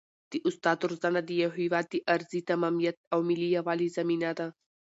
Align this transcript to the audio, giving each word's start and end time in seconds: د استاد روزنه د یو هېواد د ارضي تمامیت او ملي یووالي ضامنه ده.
د 0.31 0.33
استاد 0.49 0.77
روزنه 0.89 1.19
د 1.23 1.29
یو 1.43 1.51
هېواد 1.59 1.85
د 1.89 1.95
ارضي 2.15 2.41
تمامیت 2.51 2.97
او 3.13 3.19
ملي 3.29 3.49
یووالي 3.57 3.87
ضامنه 3.95 4.31
ده. 4.37 4.47